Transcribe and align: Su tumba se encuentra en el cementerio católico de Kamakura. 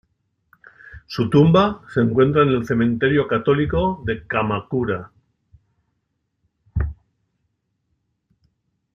Su 1.05 1.29
tumba 1.29 1.83
se 1.93 2.01
encuentra 2.01 2.41
en 2.41 2.49
el 2.49 2.65
cementerio 2.65 3.27
católico 3.27 4.01
de 4.03 4.25
Kamakura. 4.25 5.11